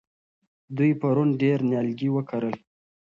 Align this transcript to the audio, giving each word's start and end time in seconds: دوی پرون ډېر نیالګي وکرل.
دوی 0.77 0.91
پرون 1.01 1.29
ډېر 1.41 1.57
نیالګي 1.69 2.09
وکرل. 2.11 2.55